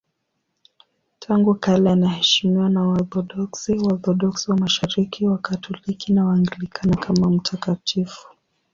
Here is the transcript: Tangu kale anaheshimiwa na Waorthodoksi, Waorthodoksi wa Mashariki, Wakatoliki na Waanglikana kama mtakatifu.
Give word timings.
Tangu 1.19 1.55
kale 1.55 1.91
anaheshimiwa 1.91 2.69
na 2.69 2.81
Waorthodoksi, 2.81 3.79
Waorthodoksi 3.79 4.51
wa 4.51 4.57
Mashariki, 4.57 5.27
Wakatoliki 5.27 6.13
na 6.13 6.25
Waanglikana 6.25 6.95
kama 6.97 7.29
mtakatifu. 7.29 8.27